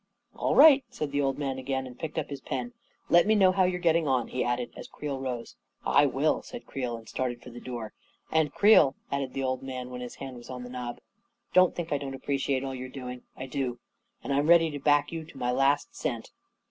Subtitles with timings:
[0.31, 2.71] 44 All right," said the old man again, and picked up his ;>en.
[3.09, 5.55] 44 Let me know how you're getting, on," he atided, as Creel rose.
[5.83, 7.93] 44 1 will," said Creel, and started for the door.
[8.29, 11.01] 44 And, Creel," added the old man, when his hand was on the knob;"
[11.53, 13.21] don't think I don't appreciate all you're doing.
[13.37, 13.77] I do.
[14.23, 16.31] And I'm ready to back you to my last cent."